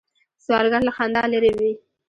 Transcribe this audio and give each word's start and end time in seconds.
سوالګر 0.43 0.81
له 0.87 0.91
خندا 0.97 1.23
لرې 1.33 1.51
وي 1.57 1.71